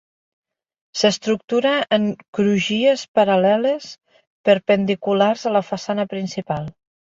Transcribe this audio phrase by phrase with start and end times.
[1.01, 2.07] S'estructura en
[2.39, 3.93] crugies paral·leles,
[4.51, 6.77] perpendiculars a la façana principal.